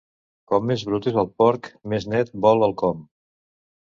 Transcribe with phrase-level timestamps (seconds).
[0.51, 3.05] Com més brut és el porc, més net vol el com.